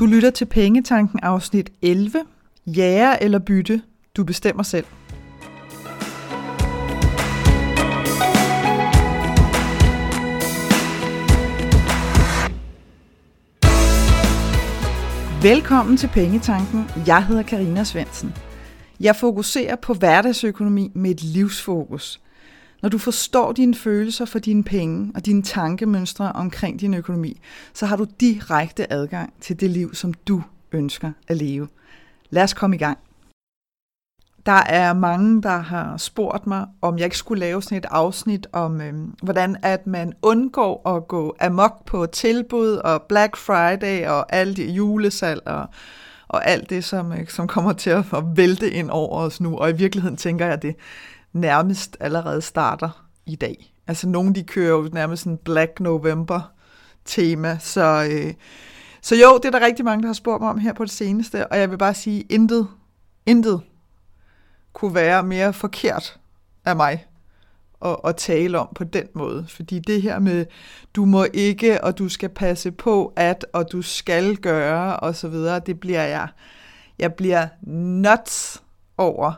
[0.00, 2.12] Du lytter til Pengetanken afsnit 11.
[2.66, 3.82] Jæger eller bytte?
[4.16, 4.86] Du bestemmer selv.
[15.42, 16.84] Velkommen til Pengetanken.
[17.06, 18.34] Jeg hedder Karina Svensen.
[19.00, 22.20] Jeg fokuserer på hverdagsøkonomi med et livsfokus.
[22.82, 27.40] Når du forstår dine følelser for dine penge og dine tankemønstre omkring din økonomi,
[27.74, 31.68] så har du direkte adgang til det liv, som du ønsker at leve.
[32.30, 32.98] Lad os komme i gang.
[34.46, 38.46] Der er mange, der har spurgt mig, om jeg ikke skulle lave sådan et afsnit
[38.52, 44.32] om, øh, hvordan at man undgår at gå amok på tilbud og Black Friday og
[44.32, 45.66] alle de julesalg og,
[46.28, 49.58] og alt det, som, øh, som kommer til at, at vælte ind over os nu.
[49.58, 50.76] Og i virkeligheden tænker jeg, at det
[51.32, 53.74] nærmest allerede starter i dag.
[53.86, 56.52] Altså nogle de kører jo nærmest en Black November
[57.04, 58.34] tema, så, øh,
[59.02, 60.92] så jo, det er der rigtig mange, der har spurgt mig om her på det
[60.92, 62.68] seneste, og jeg vil bare sige, intet,
[63.26, 63.60] intet
[64.72, 66.20] kunne være mere forkert
[66.64, 67.06] af mig
[67.84, 69.46] at, at tale om på den måde.
[69.48, 70.46] Fordi det her med,
[70.94, 75.28] du må ikke, og du skal passe på at, og du skal gøre, og så
[75.28, 76.28] videre, det bliver jeg,
[76.98, 78.62] jeg bliver nuts
[78.98, 79.32] over,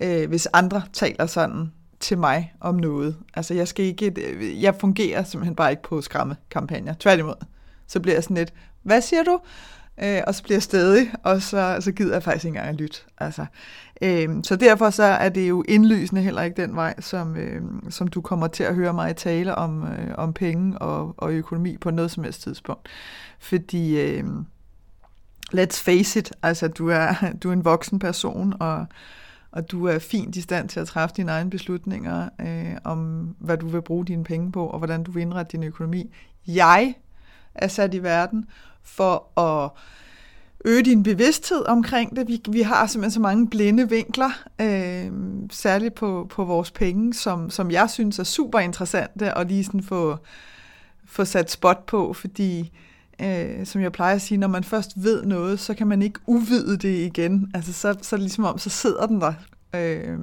[0.00, 3.16] øh, hvis andre taler sådan til mig om noget.
[3.34, 6.94] Altså jeg skal ikke, øh, jeg fungerer simpelthen bare ikke på skræmmekampagner.
[7.00, 7.44] Tværtimod,
[7.86, 8.52] så bliver jeg sådan lidt,
[8.82, 9.38] hvad siger du?
[10.02, 12.80] Øh, og så bliver jeg stedig, og så, så gider jeg faktisk ikke engang at
[12.80, 12.98] lytte.
[13.18, 13.46] Altså,
[14.02, 18.08] øh, så derfor så er det jo indlysende heller ikke den vej, som, øh, som
[18.08, 21.90] du kommer til at høre mig tale om, øh, om penge og, og økonomi på
[21.90, 22.88] noget som helst tidspunkt.
[23.38, 24.24] Fordi, øh,
[25.54, 28.86] let's face it, altså du er, du er en voksen person, og,
[29.56, 32.98] og du er fint i stand til at træffe dine egne beslutninger øh, om,
[33.38, 36.14] hvad du vil bruge dine penge på, og hvordan du vil indrette din økonomi.
[36.46, 36.94] Jeg
[37.54, 38.46] er sat i verden
[38.82, 39.70] for at
[40.64, 42.28] øge din bevidsthed omkring det.
[42.28, 44.30] Vi, vi har simpelthen så mange blinde vinkler,
[44.60, 45.12] øh,
[45.50, 49.82] særligt på, på vores penge, som, som jeg synes er super interessante at lige sådan
[49.82, 50.16] få,
[51.04, 52.72] få sat spot på, fordi
[53.22, 56.20] øh, som jeg plejer at sige, når man først ved noget, så kan man ikke
[56.26, 57.50] uvide det igen.
[57.54, 59.34] Altså så, så ligesom om, så sidder den der,
[59.74, 60.18] øh,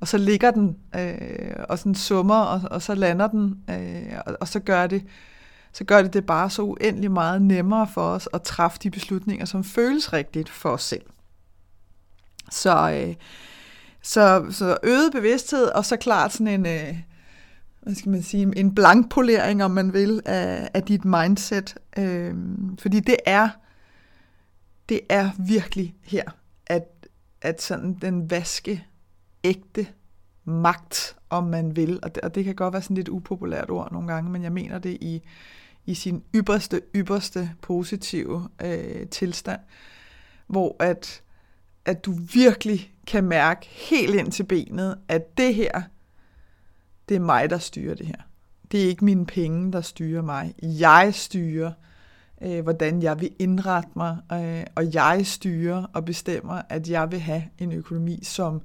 [0.00, 4.36] og så ligger den, øh, og sådan summer, og, og så lander den, øh, og,
[4.40, 5.04] og så gør det
[5.72, 9.44] så gør det det bare så uendelig meget nemmere for os at træffe de beslutninger,
[9.44, 11.02] som føles rigtigt for os selv.
[12.50, 13.14] Så, øh,
[14.02, 16.96] så, så øget bevidsthed, og så klart sådan en, øh,
[17.82, 21.74] hvad skal man sige, en blankpolering, om man vil, af, af dit mindset.
[21.98, 22.34] Øh,
[22.78, 23.48] fordi det er,
[24.88, 26.24] det er virkelig her,
[26.66, 27.08] at,
[27.42, 28.86] at sådan den vaske
[29.44, 29.86] ægte
[30.44, 33.92] magt, om man vil, og det, og det kan godt være sådan lidt upopulært ord
[33.92, 35.22] nogle gange, men jeg mener det i,
[35.86, 39.60] i sin ypperste, ypperste positive øh, tilstand,
[40.46, 41.22] hvor at,
[41.84, 45.82] at du virkelig kan mærke helt ind til benet, at det her,
[47.12, 48.16] det er mig, der styrer det her.
[48.72, 50.54] Det er ikke mine penge, der styrer mig.
[50.62, 51.72] Jeg styrer,
[52.42, 57.20] øh, hvordan jeg vil indrette mig, øh, og jeg styrer og bestemmer, at jeg vil
[57.20, 58.62] have en økonomi, som,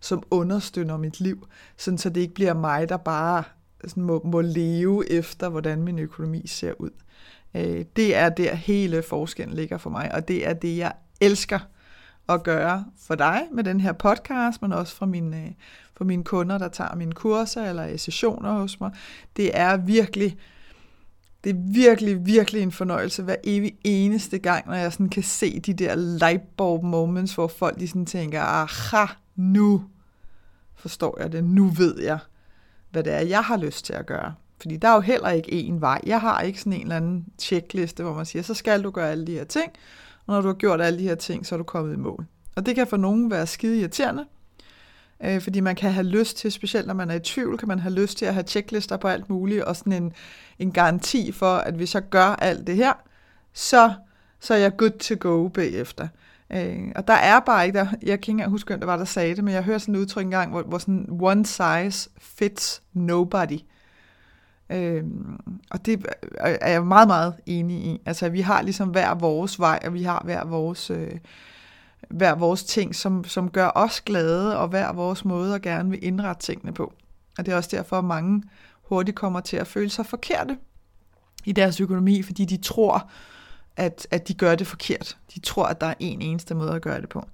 [0.00, 3.44] som understøtter mit liv, sådan så det ikke bliver mig, der bare
[3.84, 6.90] sådan må, må leve efter, hvordan min økonomi ser ud.
[7.54, 11.58] Øh, det er der hele forskellen ligger for mig, og det er det, jeg elsker
[12.28, 15.50] at gøre for dig med den her podcast, men også for mine, øh,
[15.98, 18.90] for mine kunder, der tager mine kurser eller sessioner hos mig.
[19.36, 20.36] Det er virkelig,
[21.44, 25.60] det er virkelig, virkelig en fornøjelse hver evig eneste gang, når jeg sådan kan se
[25.60, 29.84] de der lightbulb moments, hvor folk de sådan tænker, aha, nu
[30.76, 32.18] forstår jeg det, nu ved jeg,
[32.90, 34.34] hvad det er, jeg har lyst til at gøre.
[34.60, 36.00] Fordi der er jo heller ikke én vej.
[36.06, 39.10] Jeg har ikke sådan en eller anden checkliste, hvor man siger, så skal du gøre
[39.10, 39.72] alle de her ting,
[40.26, 42.26] og når du har gjort alle de her ting, så er du kommet i mål.
[42.56, 44.26] Og det kan for nogen være skide irriterende,
[45.24, 47.78] øh, fordi man kan have lyst til, specielt når man er i tvivl, kan man
[47.78, 50.12] have lyst til at have checklister på alt muligt, og sådan en,
[50.58, 52.92] en garanti for, at hvis jeg gør alt det her,
[53.52, 53.92] så,
[54.40, 56.08] så er jeg good to go bagefter.
[56.52, 58.96] Øh, og der er bare ikke, der, jeg kan ikke engang huske, hvem der var,
[58.96, 62.10] der sagde det, men jeg hørte sådan et udtryk engang, hvor, hvor sådan one size
[62.18, 63.58] fits nobody.
[64.70, 65.04] Øh,
[65.70, 66.06] og det
[66.40, 68.00] er jeg meget, meget enig i.
[68.06, 71.12] Altså, vi har ligesom hver vores vej, og vi har hver vores, øh,
[72.10, 76.04] hver vores ting, som, som gør os glade, og hver vores måde at gerne vil
[76.04, 76.92] indrette tingene på.
[77.38, 78.42] Og det er også derfor, at mange
[78.82, 80.58] hurtigt kommer til at føle sig forkerte
[81.44, 83.10] i deres økonomi, fordi de tror,
[83.76, 85.16] at, at de gør det forkert.
[85.34, 87.28] De tror, at der er en eneste måde at gøre det på.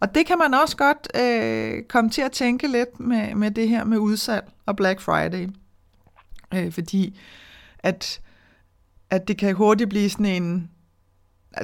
[0.00, 3.68] Og det kan man også godt øh, komme til at tænke lidt med, med det
[3.68, 5.48] her med udsalg og Black Friday.
[6.54, 7.18] Øh, fordi
[7.78, 8.20] at,
[9.10, 10.70] at det kan hurtigt blive sådan en,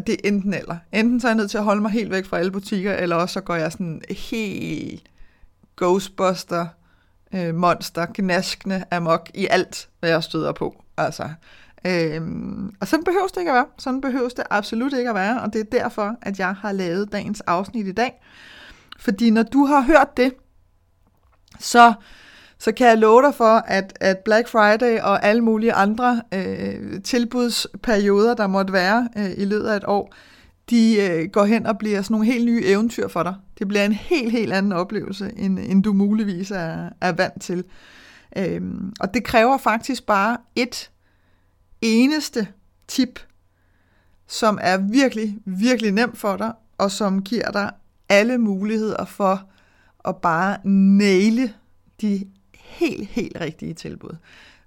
[0.06, 0.76] det er enten eller.
[0.92, 3.16] Enten så er jeg nødt til at holde mig helt væk fra alle butikker, eller
[3.16, 5.02] også så går jeg sådan helt
[5.76, 6.66] Ghostbuster,
[7.34, 10.84] øh, monster, gnaskende amok i alt, hvad jeg støder på.
[10.96, 11.30] Altså,
[11.86, 13.66] øhm, og sådan behøves det ikke at være.
[13.78, 17.12] Sådan behøves det absolut ikke at være, og det er derfor, at jeg har lavet
[17.12, 18.22] dagens afsnit i dag.
[18.98, 20.34] Fordi når du har hørt det,
[21.60, 21.94] så
[22.58, 27.02] så kan jeg love dig for, at, at Black Friday og alle mulige andre øh,
[27.02, 30.14] tilbudsperioder, der måtte være øh, i løbet af et år,
[30.70, 33.34] de øh, går hen og bliver sådan nogle helt nye eventyr for dig.
[33.58, 37.64] Det bliver en helt, helt anden oplevelse, end, end du muligvis er, er vant til.
[38.38, 40.90] Øhm, og det kræver faktisk bare et
[41.82, 42.48] eneste
[42.88, 43.20] tip,
[44.26, 47.70] som er virkelig, virkelig nemt for dig, og som giver dig
[48.08, 49.42] alle muligheder for
[50.04, 51.52] at bare næle
[52.00, 52.26] de
[52.74, 54.16] helt, helt rigtige tilbud.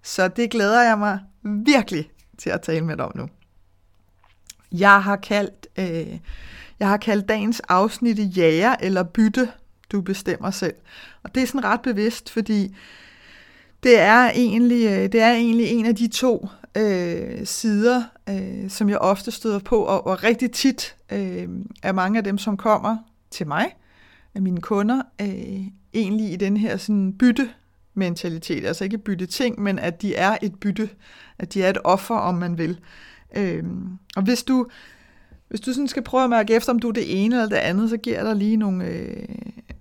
[0.04, 3.30] Så det glæder jeg mig virkelig til at tale med dig om nu.
[4.72, 6.20] Jeg har kaldt, øh,
[6.80, 9.52] jeg har kaldt dagens afsnit jager eller bytte,
[9.92, 10.76] du bestemmer selv.
[11.24, 12.76] Og det er sådan ret bevidst, fordi
[13.84, 18.90] det er egentlig, øh, det er egentlig en af de to øh, sider, øh, som
[18.90, 21.48] jeg ofte støder på, og, og rigtig tit øh,
[21.84, 22.98] er mange af dem, som kommer
[23.32, 23.76] til mig,
[24.36, 25.62] af mine kunder, øh,
[25.94, 27.50] egentlig i den her sådan bytte
[27.98, 28.66] mentalitet.
[28.66, 30.90] Altså ikke bytte ting, men at de er et bytte,
[31.40, 32.80] at de er et offer, om man vil.
[33.36, 34.68] Øhm, og hvis du,
[35.48, 37.56] hvis du sådan skal prøve at mærke efter, om du er det ene eller det
[37.56, 39.28] andet, så giver der lige nogle, øh,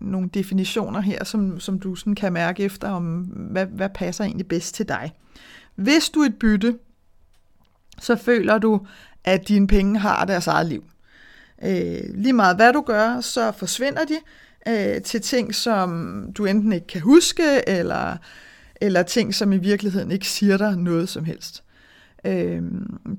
[0.01, 4.49] nogle definitioner her, som, som du sådan kan mærke efter, om hvad, hvad passer egentlig
[4.49, 5.13] bedst til dig.
[5.75, 6.79] Hvis du er et bytte,
[8.01, 8.87] så føler du,
[9.25, 10.85] at dine penge har deres eget liv.
[11.65, 14.17] Øh, lige meget hvad du gør, så forsvinder de,
[14.69, 18.17] øh, til ting, som du enten ikke kan huske, eller,
[18.81, 21.63] eller ting, som i virkeligheden ikke siger dig noget som helst.
[22.25, 22.63] Øh,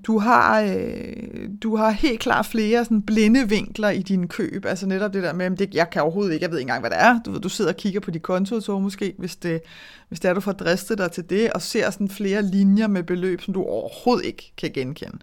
[0.07, 4.88] du, har, øh, du har helt klart flere sådan blinde vinkler i dine køb, altså
[4.88, 6.89] netop det der med, at det, jeg kan overhovedet ikke, jeg ved ikke engang, hvad
[6.89, 7.19] det er.
[7.25, 9.61] Du, ved, du sidder og kigger på dit konto, måske, hvis det,
[10.07, 13.03] hvis det er, du får dristet dig til det, og ser sådan flere linjer med
[13.03, 15.17] beløb, som du overhovedet ikke kan genkende.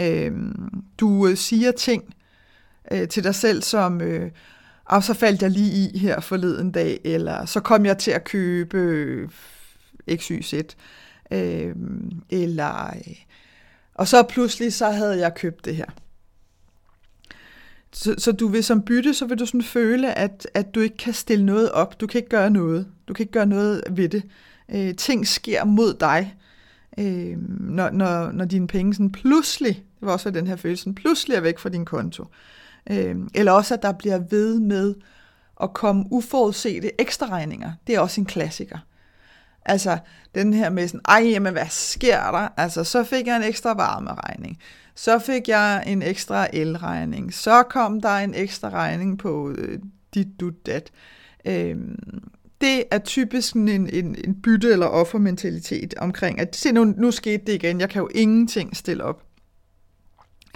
[0.00, 0.32] Øh,
[0.98, 2.14] du øh, siger ting
[2.92, 4.00] øh, til dig selv, som...
[4.00, 4.30] Øh,
[4.90, 8.24] og så faldt jeg lige i her forleden dag, eller så kom jeg til at
[8.24, 9.30] købe
[10.16, 10.54] XYZ,
[11.30, 11.74] øh,
[12.30, 13.14] eller, øh,
[13.94, 15.84] og så pludselig så havde jeg købt det her.
[17.92, 20.96] Så, så du vil som bytte, så vil du sådan føle, at, at du ikke
[20.96, 22.00] kan stille noget op.
[22.00, 22.86] Du kan ikke gøre noget.
[23.08, 24.22] Du kan ikke gøre noget ved det.
[24.74, 26.36] Øh, ting sker mod dig,
[26.98, 31.36] øh, når, når, når dine penge sådan pludselig, det var også den her følelse, pludselig
[31.36, 32.22] er væk fra din konto.
[32.22, 32.59] Øh,
[32.90, 34.94] Øhm, eller også, at der bliver ved med
[35.62, 37.72] at komme uforudsete ekstra regninger.
[37.86, 38.78] Det er også en klassiker.
[39.64, 39.98] Altså
[40.34, 42.48] den her med sådan, ej, jamen hvad sker der?
[42.56, 44.58] Altså, så fik jeg en ekstra varmeregning.
[44.94, 47.34] Så fik jeg en ekstra elregning.
[47.34, 49.78] Så kom der en ekstra regning på øh,
[50.14, 50.90] dit, du dat.
[51.44, 51.76] Øh,
[52.60, 57.44] det er typisk en, en, en bytte- eller offermentalitet omkring, at se, nu, nu skete
[57.46, 59.22] det igen, jeg kan jo ingenting stille op.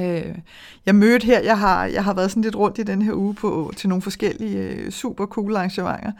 [0.00, 0.34] Øh,
[0.86, 3.34] jeg mødte her, jeg har, jeg har været sådan lidt rundt i den her uge
[3.34, 6.12] på, til nogle forskellige øh, super cool arrangementer,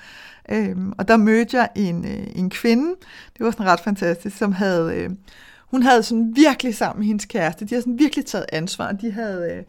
[0.48, 2.88] øh, og der mødte jeg en, øh, en kvinde,
[3.38, 5.10] det var sådan ret fantastisk, som havde, øh,
[5.70, 9.12] hun havde sådan virkelig sammen med hendes kæreste, de havde sådan virkelig taget ansvar, de
[9.12, 9.62] havde, øh,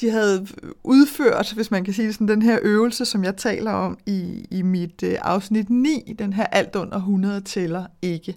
[0.00, 0.46] de havde
[0.84, 4.46] udført, hvis man kan sige det sådan, den her øvelse, som jeg taler om i,
[4.50, 8.36] i mit øh, afsnit 9, den her alt under 100 tæller ikke.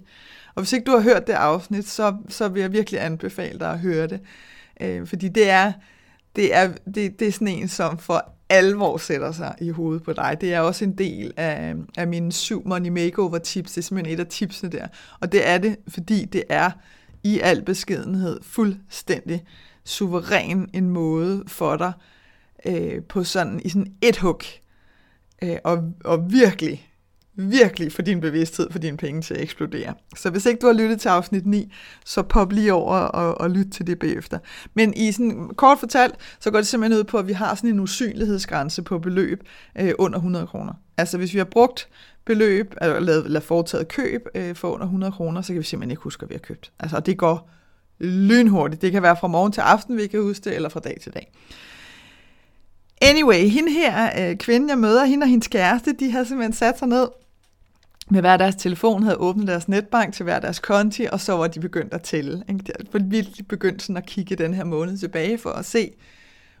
[0.54, 3.70] Og hvis ikke du har hørt det afsnit, så, så vil jeg virkelig anbefale dig
[3.70, 4.20] at høre det.
[4.82, 5.72] Øh, fordi det er,
[6.36, 10.12] det, er, det, det er sådan en, som for alvor sætter sig i hovedet på
[10.12, 10.36] dig.
[10.40, 13.72] Det er også en del af, af mine syv money makeover tips.
[13.72, 14.86] Det er simpelthen et af tipsene der.
[15.20, 16.70] Og det er det, fordi det er
[17.24, 19.44] i al beskedenhed fuldstændig
[19.84, 21.92] suveræn en måde for dig
[22.66, 24.40] øh, på sådan i sådan et hug
[25.42, 26.91] øh, og, og virkelig
[27.34, 29.94] virkelig for din bevidsthed for dine penge til at eksplodere.
[30.16, 31.72] Så hvis ikke du har lyttet til afsnit 9,
[32.04, 34.38] så pop lige over og, og lyt til det bagefter.
[34.74, 37.70] Men i sådan kort fortalt, så går det simpelthen ud på, at vi har sådan
[37.70, 39.42] en usynlighedsgrænse på beløb
[39.78, 40.72] øh, under 100 kroner.
[40.96, 41.88] Altså hvis vi har brugt
[42.24, 45.90] beløb, eller lavet, lavet foretaget køb øh, for under 100 kroner, så kan vi simpelthen
[45.90, 46.72] ikke huske, at vi har købt.
[46.80, 47.50] Altså, og det går
[48.00, 48.82] lynhurtigt.
[48.82, 51.12] Det kan være fra morgen til aften, vi kan huske det, eller fra dag til
[51.12, 51.32] dag.
[53.02, 56.78] Anyway, hende her, øh, kvinden jeg møder, hende og hendes kæreste, de har simpelthen sat
[56.78, 57.06] sig ned
[58.12, 61.46] med hver deres telefon, havde åbnet deres netbank til hver deres konti, og så var
[61.46, 62.44] de begyndt at tælle.
[62.48, 62.60] Ikke?
[62.60, 65.90] De havde virkelig begyndt sådan at kigge den her måned tilbage for at se,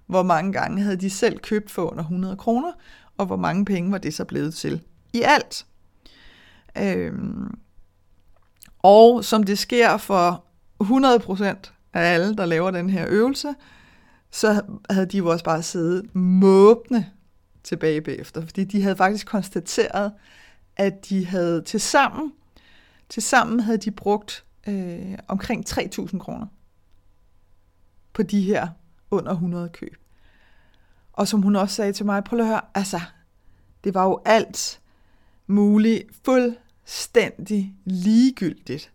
[0.06, 2.72] hvor mange gange havde de selv købt for under 100 kroner,
[3.18, 4.80] og hvor mange penge var det så blevet til
[5.12, 5.66] i alt.
[6.78, 7.54] Øhm,
[8.78, 10.44] og som det sker for
[10.82, 11.42] 100%
[11.92, 13.54] af alle, der laver den her øvelse,
[14.30, 17.06] så havde de jo også bare siddet måbne
[17.64, 20.12] tilbage bagefter, fordi de havde faktisk konstateret,
[20.76, 22.32] at de havde til sammen,
[23.08, 26.46] til sammen havde de brugt øh, omkring 3.000 kroner
[28.12, 28.68] på de her
[29.10, 29.96] under 100 køb.
[31.12, 33.00] Og som hun også sagde til mig, prøv at høre, altså,
[33.84, 34.80] det var jo alt
[35.46, 38.92] muligt fuldstændig ligegyldigt.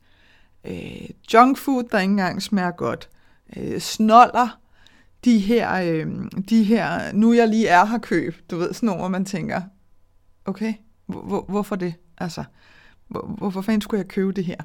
[0.63, 3.09] Øh, junk food, der ikke engang smager godt.
[3.55, 4.59] Øh, snoller,
[5.25, 6.07] de her, øh,
[6.49, 9.61] de her, nu jeg lige er her køb, du ved, sådan nogle, hvor man tænker,
[10.45, 10.73] okay,
[11.07, 11.93] hvor, hvorfor det?
[12.17, 12.43] Altså,
[13.07, 14.57] hvor, hvorfor fanden skulle jeg købe det her?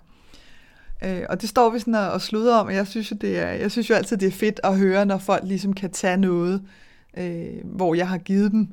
[1.04, 3.38] Øh, og det står vi sådan og, og sluder om, og jeg synes, jo, det
[3.38, 6.16] er, jeg synes jo altid, det er fedt at høre, når folk ligesom kan tage
[6.16, 6.62] noget,
[7.16, 8.68] øh, hvor jeg har givet dem.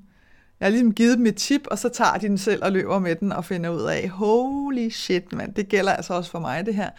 [0.59, 2.99] Jeg har ligesom givet dem et tip, og så tager de den selv og løber
[2.99, 6.65] med den og finder ud af, holy shit, mand, det gælder altså også for mig
[6.65, 6.89] det her.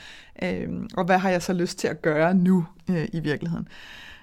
[0.42, 3.68] Øh, og hvad har jeg så lyst til at gøre nu øh, i virkeligheden?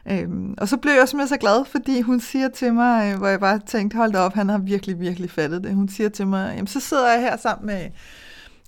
[0.09, 3.27] Øhm, og så blev jeg simpelthen så glad, fordi hun siger til mig, øh, hvor
[3.27, 5.75] jeg bare tænkte, hold da op, han har virkelig, virkelig fattet det.
[5.75, 7.85] Hun siger til mig, jamen så sidder jeg her sammen med,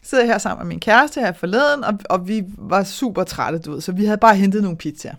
[0.04, 3.60] sidder jeg her sammen med min kæreste her forleden, og, og vi var super trætte,
[3.60, 5.16] du ved, så vi havde bare hentet nogle pizzaer.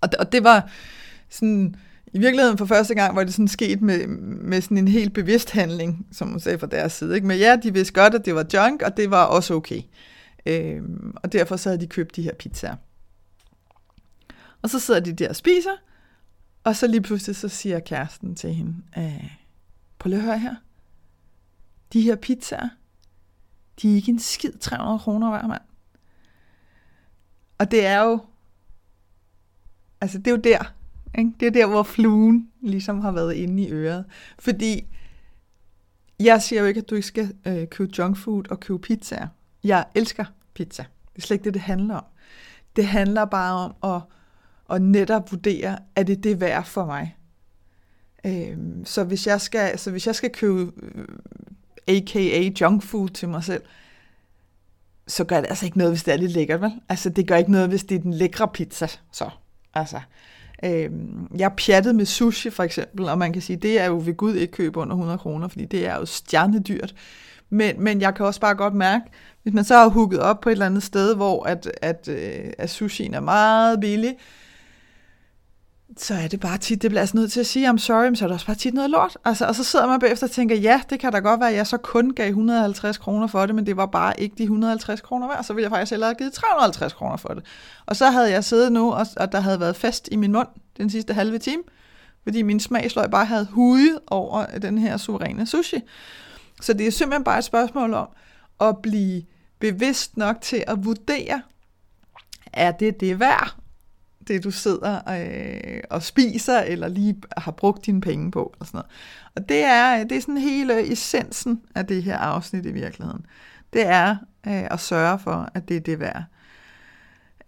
[0.00, 0.70] Og, og det var
[1.30, 1.74] sådan,
[2.12, 5.50] i virkeligheden for første gang var det sådan sket med, med sådan en helt bevidst
[5.50, 7.14] handling, som hun sagde fra deres side.
[7.14, 7.26] Ikke?
[7.26, 9.80] Men ja, de vidste godt, at det var junk, og det var også okay.
[10.46, 12.74] Øhm, og derfor så havde de købt de her pizzaer.
[14.62, 15.76] Og så sidder de der og spiser,
[16.64, 19.30] og så lige pludselig så siger kæresten til hende, øh,
[19.98, 20.54] prøv lige at høre her.
[21.92, 22.68] De her pizzaer,
[23.82, 25.62] de er ikke en skid 300 kroner hver mand.
[27.58, 28.20] Og det er jo,
[30.00, 30.74] altså det er jo der,
[31.18, 31.32] ikke?
[31.40, 34.04] det er der, hvor fluen ligesom har været inde i øret.
[34.38, 34.86] Fordi
[36.20, 39.28] jeg siger jo ikke, at du ikke skal øh, købe junk food og købe pizzaer.
[39.64, 40.24] Jeg elsker
[40.54, 40.84] pizza.
[41.14, 42.04] Det er slet ikke det, det handler om.
[42.76, 44.02] Det handler bare om at
[44.68, 47.16] og netop vurdere, er det det værd for mig?
[48.26, 53.28] Øhm, så, hvis jeg skal, så hvis jeg skal købe øh, aka junk food til
[53.28, 53.62] mig selv,
[55.06, 56.72] så gør det altså ikke noget, hvis det er lidt lækkert, vel?
[56.88, 59.30] Altså, det gør ikke noget, hvis det er den lækre pizza, så.
[59.74, 60.00] Altså,
[60.64, 64.14] øhm, jeg pjattet med sushi, for eksempel, og man kan sige, det er jo ved
[64.16, 66.94] Gud ikke købe under 100 kroner, fordi det er jo stjernedyrt.
[67.50, 69.04] Men, men jeg kan også bare godt mærke,
[69.42, 72.54] hvis man så har hooket op på et eller andet sted, hvor at, at, at,
[72.58, 74.16] at sushien er meget billig,
[75.96, 78.16] så er det bare tit, det bliver altså nødt til at sige, I'm sorry, men
[78.16, 79.16] så er det også bare tit noget lort.
[79.24, 81.56] Altså, og så sidder man bagefter og tænker, ja, det kan da godt være, at
[81.56, 85.00] jeg så kun gav 150 kroner for det, men det var bare ikke de 150
[85.00, 87.44] kroner værd, så ville jeg faktisk hellere have givet 350 kroner for det.
[87.86, 90.48] Og så havde jeg siddet nu, og, og der havde været fest i min mund
[90.76, 91.62] den sidste halve time,
[92.22, 95.80] fordi min smagsløg bare havde hudet over den her suveræne sushi.
[96.60, 98.08] Så det er simpelthen bare et spørgsmål om
[98.60, 99.22] at blive
[99.58, 101.42] bevidst nok til at vurdere,
[102.52, 103.57] er det det værd?
[104.28, 108.54] Det du sidder øh, og spiser, eller lige har brugt dine penge på.
[108.58, 108.90] Og, sådan noget.
[109.36, 113.26] og det er, det er sådan hele essensen af det her afsnit i virkeligheden.
[113.72, 114.10] Det er
[114.46, 116.24] øh, at sørge for, at det er det værd.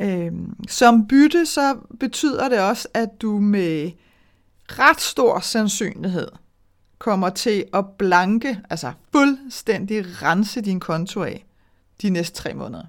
[0.01, 0.33] Øh,
[0.69, 3.91] som bytte, så betyder det også, at du med
[4.69, 6.29] ret stor sandsynlighed
[6.99, 11.47] kommer til at blanke, altså fuldstændig rense din konto af
[12.03, 12.85] de næste tre måneder.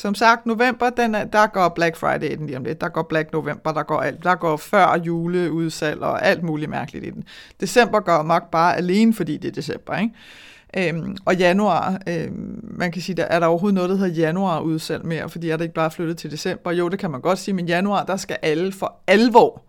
[0.00, 2.80] Som sagt, november, den er, der går Black Friday i den lige om lidt.
[2.80, 4.24] Der går Black November, der går alt.
[4.24, 7.24] Der går før juleudsalg og alt muligt mærkeligt i den.
[7.60, 10.94] December går nok bare alene, fordi det er december, ikke?
[10.94, 14.60] Øhm, og januar, øhm, man kan sige, der er der overhovedet noget, der hedder januar
[14.60, 16.72] udsalg mere, fordi er det ikke bare flyttet til december?
[16.72, 19.62] Jo, det kan man godt sige, men januar, der skal alle for alvor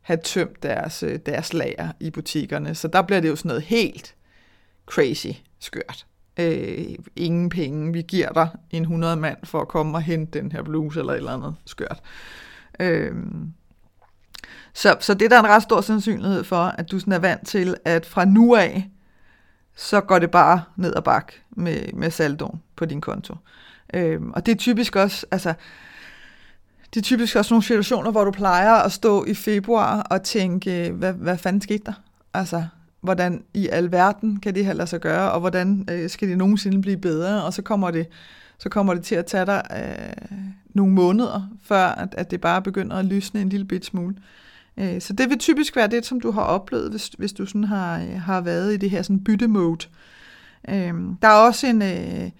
[0.00, 2.74] have tømt deres, øh, deres lager i butikkerne.
[2.74, 4.14] Så der bliver det jo sådan noget helt
[4.86, 5.28] crazy
[5.60, 10.38] skørt øh, ingen penge, vi giver dig en 100 mand for at komme og hente
[10.38, 12.00] den her bluse eller et eller andet skørt.
[12.80, 13.14] Øh,
[14.74, 17.46] så, så det er der en ret stor sandsynlighed for, at du sådan er vant
[17.46, 18.90] til, at fra nu af,
[19.76, 23.36] så går det bare ned og bak med, med saldoen på din konto.
[23.94, 25.54] Øh, og det er typisk også, altså,
[26.94, 30.90] det er typisk også nogle situationer, hvor du plejer at stå i februar og tænke,
[30.90, 31.92] hvad, hvad fanden skete der?
[32.34, 32.64] Altså,
[33.02, 36.82] hvordan i alverden kan det her lade sig gøre, og hvordan øh, skal det nogensinde
[36.82, 38.06] blive bedre, og så kommer det,
[38.58, 40.36] så kommer det til at tage dig øh,
[40.74, 44.14] nogle måneder, før at, at det bare begynder at lysne en lille bit smule.
[44.76, 47.64] Øh, så det vil typisk være det, som du har oplevet, hvis, hvis du sådan
[47.64, 49.86] har, øh, har været i det her sådan bytte-mode.
[50.68, 52.30] Øh, der er også en, øh,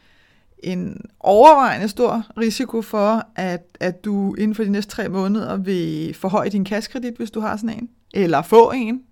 [0.58, 6.14] en overvejende stor risiko for, at, at du inden for de næste tre måneder vil
[6.14, 9.02] forhøje din kaskredit, hvis du har sådan en, eller få en,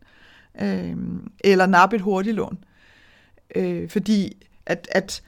[0.62, 0.97] øh,
[1.45, 2.59] eller nappe et hurtigt lån.
[3.57, 5.23] Øh, fordi at, at,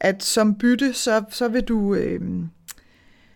[0.00, 1.94] at som bytte, så, så vil du...
[1.94, 2.20] Øh,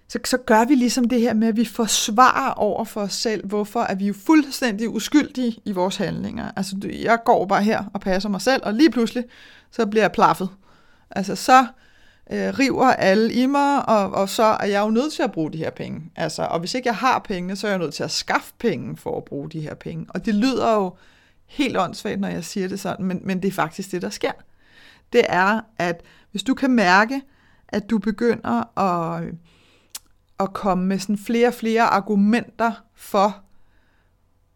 [0.09, 3.47] så, så gør vi ligesom det her med, at vi forsvarer over for os selv,
[3.47, 6.51] hvorfor er vi jo fuldstændig uskyldige i vores handlinger.
[6.57, 9.25] Altså, jeg går bare her og passer mig selv, og lige pludselig,
[9.71, 10.49] så bliver jeg plaffet.
[11.11, 11.67] Altså, så
[12.33, 15.53] øh, river alle i mig, og, og så er jeg jo nødt til at bruge
[15.53, 16.03] de her penge.
[16.17, 18.97] Altså, og hvis ikke jeg har pengene, så er jeg nødt til at skaffe penge
[18.97, 20.07] for at bruge de her penge.
[20.09, 20.95] Og det lyder jo
[21.47, 24.33] helt åndssvagt, når jeg siger det sådan, men, men det er faktisk det, der sker.
[25.13, 27.23] Det er, at hvis du kan mærke,
[27.69, 29.33] at du begynder at øh,
[30.41, 33.43] at komme med sådan flere og flere argumenter for,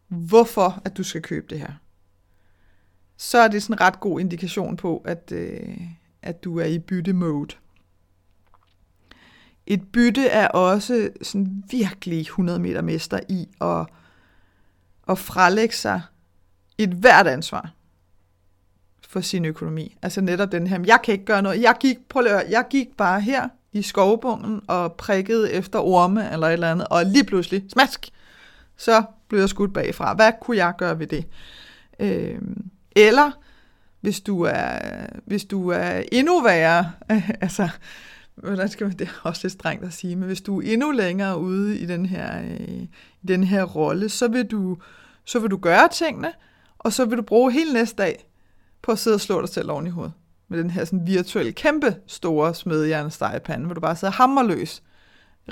[0.07, 1.71] hvorfor at du skal købe det her.
[3.17, 5.77] Så er det sådan en ret god indikation på, at, øh,
[6.21, 7.55] at du er i bytte-mode.
[9.67, 13.85] Et bytte er også sådan virkelig 100 meter mester i at,
[15.09, 16.01] at frelægge sig
[16.77, 17.71] et hvert ansvar
[19.07, 19.97] for sin økonomi.
[20.01, 21.61] Altså netop den her, jeg kan ikke gøre noget.
[21.61, 26.47] Jeg gik, på lør, jeg gik bare her i skovbunden og prikkede efter orme eller
[26.47, 28.09] et eller andet, og lige pludselig, smask,
[28.77, 30.13] så blev jeg skudt bagfra.
[30.13, 31.25] Hvad kunne jeg gøre ved det?
[31.99, 32.41] Øh,
[32.95, 33.31] eller
[34.01, 34.79] hvis du er,
[35.25, 36.91] hvis du er endnu værre,
[37.41, 37.69] altså,
[38.35, 40.91] hvordan skal man, det er også lidt strengt at sige, men hvis du er endnu
[40.91, 42.83] længere ude i den her, øh,
[43.21, 44.77] i den her rolle, så vil, du,
[45.25, 46.33] så vil du gøre tingene,
[46.79, 48.25] og så vil du bruge hele næste dag
[48.81, 50.13] på at sidde og slå dig selv oven i hovedet
[50.47, 54.83] med den her sådan virtuelle, kæmpe store smedjernstejepande, hvor du bare sidder hammerløs.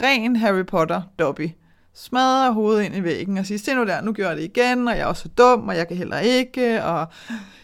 [0.02, 1.50] Ren Harry Potter Dobby.
[1.94, 4.88] Smadrer hovedet ind i væggen og siger, se nu der, nu gør jeg det igen,
[4.88, 7.08] og jeg er også dum, og jeg kan heller ikke, og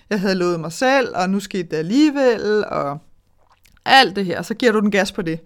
[0.10, 3.00] jeg havde lovet mig selv, og nu skete det alligevel, og
[3.86, 4.42] alt det her.
[4.42, 5.40] Så giver du den gas på det.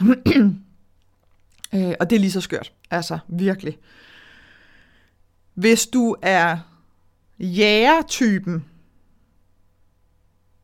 [1.74, 2.72] øh, og det er lige så skørt.
[2.90, 3.78] Altså, virkelig.
[5.54, 6.58] Hvis du er
[7.38, 8.64] jægertypen,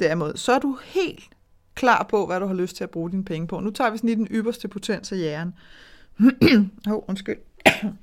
[0.01, 1.25] derimod, så er du helt
[1.75, 3.61] klar på, hvad du har lyst til at bruge dine penge på.
[3.61, 5.55] Nu tager vi sådan lige den ypperste potens af jæren.
[6.87, 7.39] oh, undskyld.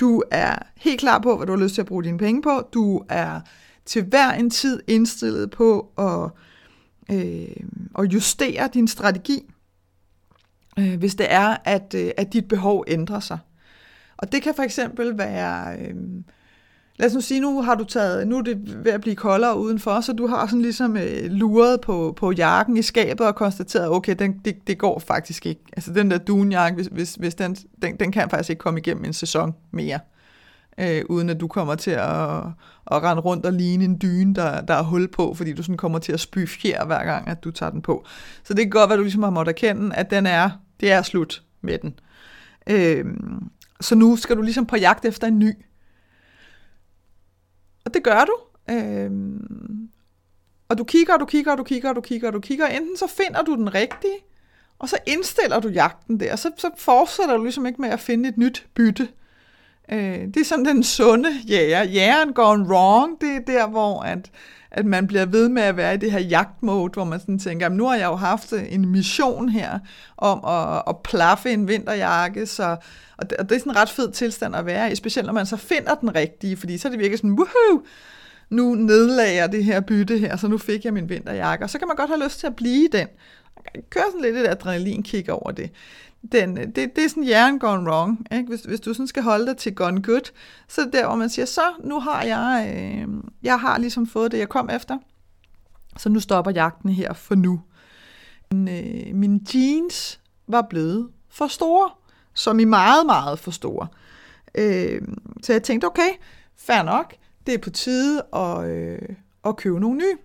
[0.00, 2.68] Du er helt klar på, hvad du har lyst til at bruge dine penge på.
[2.74, 3.40] Du er
[3.84, 6.30] til hver en tid indstillet på at,
[7.12, 7.56] øh,
[7.98, 9.42] at justere din strategi,
[10.78, 13.38] øh, hvis det er, at, øh, at dit behov ændrer sig.
[14.16, 15.78] Og det kan for eksempel være...
[15.78, 15.94] Øh,
[16.96, 19.58] lad os nu sige, nu har du taget, nu er det ved at blive koldere
[19.58, 23.90] udenfor, så du har sådan ligesom øh, luret på, på jakken i skabet og konstateret,
[23.90, 25.60] okay, den, det, det går faktisk ikke.
[25.72, 29.04] Altså den der dunjakke, hvis, hvis, hvis den, den, den kan faktisk ikke komme igennem
[29.04, 29.98] en sæson mere,
[30.78, 32.36] øh, uden at du kommer til at,
[32.90, 35.76] at rende rundt og ligne en dyne, der, der er hul på, fordi du sådan
[35.76, 38.04] kommer til at spy fjer hver gang, at du tager den på.
[38.44, 40.92] Så det kan godt være, at du ligesom har måttet erkende, at den er, det
[40.92, 41.98] er slut med den.
[42.66, 43.04] Øh,
[43.80, 45.52] så nu skal du ligesom på jagt efter en ny.
[47.84, 48.36] Og det gør du.
[48.74, 49.10] Øh,
[50.68, 52.66] og du kigger, og du kigger, og du kigger, og du kigger, og du kigger.
[52.66, 54.16] Enten så finder du den rigtige,
[54.78, 58.00] og så indstiller du jagten der, og så, så fortsætter du ligesom ikke med at
[58.00, 59.08] finde et nyt bytte.
[59.92, 59.98] Øh,
[60.34, 61.82] det er sådan den sunde jæger.
[61.82, 64.30] Jægeren går wrong, det er der, hvor at,
[64.70, 67.68] at man bliver ved med at være i det her jagtmode, hvor man sådan tænker,
[67.68, 69.78] nu har jeg jo haft øh, en mission her
[70.16, 72.76] om at, at plaffe en vinterjakke, så
[73.16, 75.32] og det, og det er sådan en ret fed tilstand at være i, specielt når
[75.32, 77.82] man så finder den rigtige, fordi så er det virkelig sådan, woohoo,
[78.50, 81.78] nu nedlagde jeg det her bytte her, så nu fik jeg min vinterjakke, og så
[81.78, 83.06] kan man godt have lyst til at blive den
[83.90, 85.70] kører sådan lidt et adrenalinkick over det.
[86.32, 88.26] Den, øh, det, det er sådan hjernen gone wrong.
[88.32, 88.48] Ikke?
[88.48, 90.32] Hvis, hvis du sådan skal holde dig til gone good,
[90.68, 93.08] så er det der, hvor man siger, så nu har jeg, øh,
[93.42, 94.98] jeg har ligesom fået det, jeg kom efter,
[95.96, 97.60] så nu stopper jagten her for nu.
[98.52, 101.90] Min, øh, mine jeans var blevet for store
[102.34, 103.86] som i meget, meget for store.
[104.54, 105.02] Øh,
[105.42, 106.10] så jeg tænkte, okay,
[106.56, 107.14] fair nok,
[107.46, 109.08] det er på tide at, øh,
[109.44, 110.16] at købe nogle nye.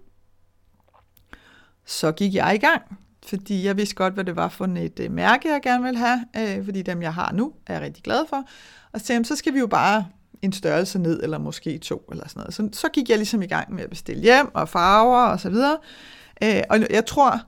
[1.86, 2.82] Så gik jeg i gang,
[3.30, 6.26] fordi jeg vidste godt, hvad det var for et øh, mærke, jeg gerne ville have,
[6.38, 8.44] øh, fordi dem, jeg har nu, er jeg rigtig glad for.
[8.92, 10.06] Og så tænkte så skal vi jo bare
[10.42, 12.54] en størrelse ned, eller måske to, eller sådan noget.
[12.54, 15.50] Så, så gik jeg ligesom i gang med at bestille hjem, og farver, og så
[15.50, 15.78] videre.
[16.44, 17.42] Øh, og jeg tror,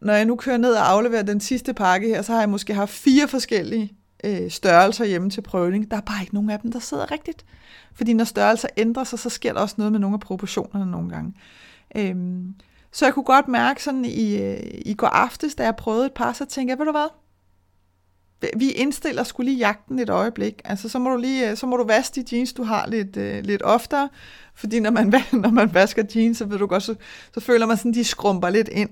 [0.00, 2.74] når jeg nu kører ned og afleverer den sidste pakke her, så har jeg måske
[2.74, 3.92] haft fire forskellige
[4.24, 5.90] øh, størrelser hjemme til prøvning.
[5.90, 7.44] Der er bare ikke nogen af dem, der sidder rigtigt.
[7.94, 11.10] Fordi når størrelser ændrer sig, så sker der også noget med nogle af proportionerne nogle
[11.10, 11.34] gange.
[11.96, 12.54] Øhm,
[12.92, 16.12] så jeg kunne godt mærke sådan i, øh, i går aftes, da jeg prøvede et
[16.12, 17.08] par, så tænkte jeg, ved du hvad?
[18.56, 20.60] Vi indstiller skulle lige jagten et øjeblik.
[20.64, 23.16] Altså, så må du lige, øh, så må du vaske de jeans, du har lidt,
[23.16, 24.08] øh, lidt oftere.
[24.54, 26.94] Fordi når man, når man vasker jeans, så ved du godt, så,
[27.34, 28.90] så føler man sådan, de skrumper lidt ind.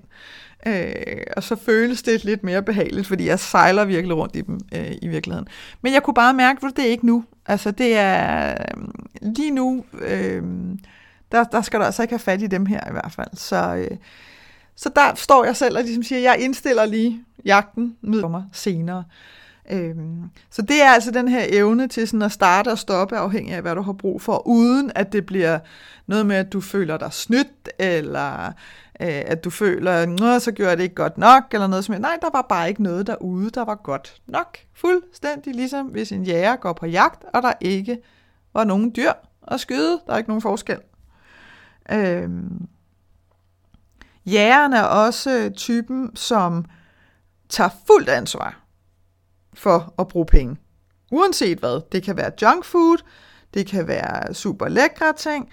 [0.67, 4.61] Øh, og så føles det lidt mere behageligt, fordi jeg sejler virkelig rundt i dem
[4.75, 5.49] øh, i virkeligheden.
[5.83, 7.25] Men jeg kunne bare mærke, at det er ikke nu.
[7.47, 8.85] Altså det er øh,
[9.23, 10.43] lige nu, øh,
[11.33, 13.37] der, der skal du altså ikke have fat i dem her i hvert fald.
[13.37, 13.97] Så, øh,
[14.77, 19.05] Så der står jeg selv og ligesom siger, jeg indstiller lige jagten med mig senere.
[19.71, 23.55] Øhm, så det er altså den her evne til sådan at starte og stoppe, afhængig
[23.55, 25.59] af, hvad du har brug for, uden at det bliver
[26.07, 28.47] noget med, at du føler dig snydt, eller
[29.01, 32.01] øh, at du føler, at så gjorde jeg det ikke godt nok, eller noget som
[32.01, 34.59] Nej, der var bare ikke noget derude, der var godt nok.
[34.75, 37.99] Fuldstændig ligesom hvis en jæger går på jagt, og der ikke
[38.55, 39.13] var nogen dyr
[39.49, 40.01] at skyde.
[40.07, 40.79] Der er ikke nogen forskel.
[41.93, 42.69] Øhm,
[44.27, 46.65] jægeren er også typen, som
[47.49, 48.61] tager fuldt ansvar
[49.55, 50.57] for at bruge penge.
[51.13, 51.81] Uanset hvad.
[51.93, 52.99] Det kan være junk food,
[53.55, 55.49] det kan være super lækre ting,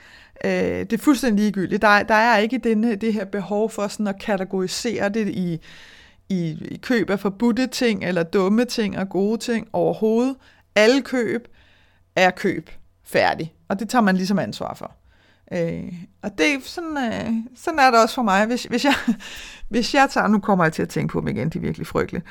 [0.45, 1.81] øh, det er fuldstændig ligegyldigt.
[1.81, 5.59] Der, der er ikke denne, det her behov for sådan at kategorisere det i,
[6.29, 10.35] i, i køb af forbudte ting, eller dumme ting og gode ting overhovedet.
[10.75, 11.47] Alle køb
[12.15, 12.69] er køb
[13.03, 14.95] færdig, og det tager man ligesom ansvar for.
[15.53, 18.45] Øh, og det, sådan, øh, sådan er det også for mig.
[18.45, 18.93] Hvis, hvis, jeg,
[19.69, 21.87] hvis jeg tager, nu kommer jeg til at tænke på dem igen, de er virkelig
[21.87, 22.23] frygtelige.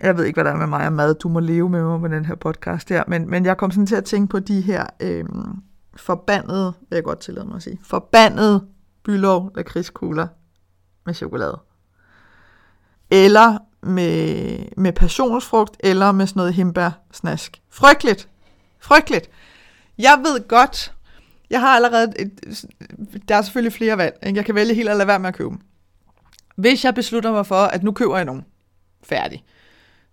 [0.00, 1.14] Jeg ved ikke, hvad der er med mig og mad.
[1.14, 3.04] Du må leve med mig på den her podcast her.
[3.08, 5.24] Men, men jeg kom sådan til at tænke på de her øh,
[5.96, 8.66] forbandede, vil jeg godt tillade mig at sige, forbandede
[9.04, 10.26] bylov af krigskugler
[11.06, 11.60] med chokolade.
[13.10, 17.62] Eller med, med passionsfrugt, eller med sådan noget himbær-snask.
[17.70, 18.28] Frygteligt.
[18.80, 19.30] Frygteligt.
[19.98, 20.94] Jeg ved godt,
[21.50, 22.64] jeg har allerede, et,
[23.28, 24.18] der er selvfølgelig flere valg.
[24.26, 24.36] Ikke?
[24.36, 25.58] Jeg kan vælge helt at lade være med at købe dem.
[26.56, 28.44] Hvis jeg beslutter mig for, at nu køber jeg nogen,
[29.02, 29.44] færdig,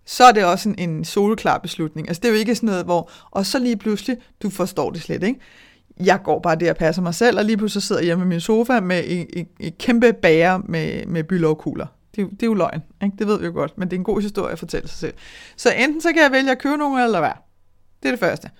[0.04, 2.08] så er det også en, en soleklar beslutning.
[2.08, 5.02] Altså det er jo ikke sådan noget, hvor, og så lige pludselig, du forstår det
[5.02, 5.40] slet, ikke?
[6.00, 8.28] Jeg går bare der og passer mig selv, og lige pludselig sidder jeg hjemme i
[8.28, 11.86] min sofa med et, et, et kæmpe bager med, med bylovkugler.
[12.16, 13.16] Det, det er jo løgn, ikke?
[13.18, 15.14] det ved vi jo godt, men det er en god historie at fortælle sig selv.
[15.56, 17.32] Så enten så kan jeg vælge at købe nogen eller hvad.
[18.02, 18.50] Det er det første.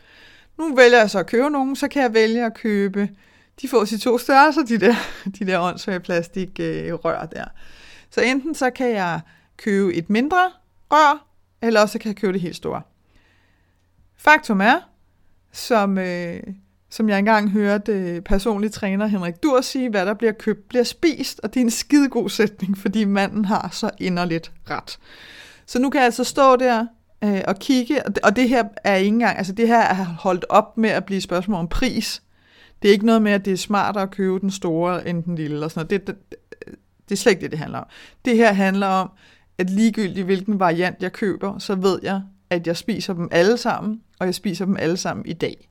[0.59, 3.09] Nu vælger jeg så at købe nogen, så kan jeg vælge at købe,
[3.63, 4.95] de får sig to størrelser, de der,
[5.39, 7.45] de der åndssvage plastikrør øh, der.
[8.11, 9.21] Så enten så kan jeg
[9.57, 10.51] købe et mindre
[10.93, 11.27] rør,
[11.63, 12.83] eller også kan jeg købe det helt store.
[14.17, 14.81] Faktum er,
[15.53, 16.43] som, øh,
[16.91, 20.85] som jeg engang hørte øh, personlig træner Henrik Dur sige, hvad der bliver købt, bliver
[20.85, 24.99] spist, og det er en skidegod sætning, fordi manden har så inderligt ret.
[25.67, 26.87] Så nu kan jeg altså stå der
[27.25, 30.05] øh, og kigge, og det, og det her er ikke engang, altså det her er
[30.05, 32.23] holdt op med at blive spørgsmål om pris.
[32.83, 35.35] Det er ikke noget med, at det er smartere at købe den store end den
[35.35, 36.07] lille, eller sådan noget.
[36.07, 36.39] Det, det,
[37.09, 37.87] det er slet ikke det, det handler om.
[38.25, 39.11] Det her handler om,
[39.59, 44.03] at ligegyldigt hvilken variant jeg køber, så ved jeg, at jeg spiser dem alle sammen,
[44.21, 45.69] og jeg spiser dem alle sammen i dag.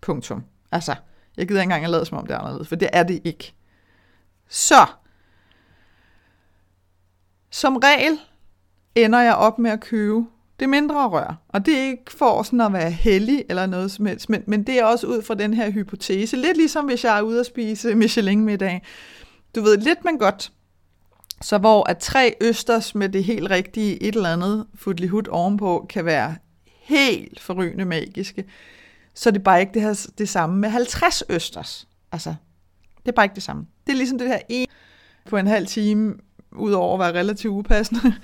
[0.00, 0.44] Punktum.
[0.72, 0.94] Altså,
[1.36, 3.20] jeg gider ikke engang at lade som om det er anderledes, for det er det
[3.24, 3.54] ikke.
[4.48, 4.86] Så,
[7.50, 8.18] som regel
[8.94, 10.26] ender jeg op med at købe
[10.60, 11.42] det mindre rør.
[11.48, 14.62] Og det er ikke for sådan at være heldig eller noget som helst, men, men
[14.62, 16.36] det er også ud fra den her hypotese.
[16.36, 18.82] Lidt ligesom hvis jeg er ude at spise Michelin middag.
[19.54, 20.52] Du ved, lidt men godt.
[21.42, 26.04] Så hvor at tre østers med det helt rigtige et eller andet futlihut ovenpå kan
[26.04, 28.44] være helt forrygende magiske,
[29.14, 31.88] så det er bare ikke det, her, det samme med 50 østers.
[32.12, 32.34] Altså,
[33.02, 33.66] det er bare ikke det samme.
[33.86, 34.66] Det er ligesom det her en
[35.28, 36.14] på en halv time,
[36.52, 38.14] udover at være relativt upassende,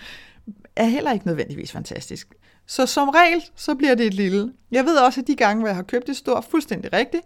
[0.77, 2.35] er heller ikke nødvendigvis fantastisk.
[2.67, 4.53] Så som regel, så bliver det et lille.
[4.71, 7.23] Jeg ved også, at de gange, hvor jeg har købt et stort, fuldstændig rigtigt,